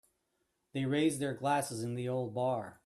They 0.73 0.85
raised 0.85 1.19
their 1.19 1.35
glasses 1.35 1.83
in 1.83 1.93
the 1.93 2.09
old 2.09 2.33
bar. 2.33 2.79